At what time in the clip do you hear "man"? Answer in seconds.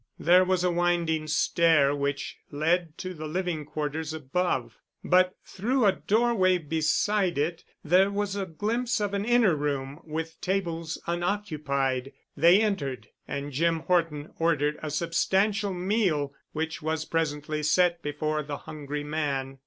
19.03-19.59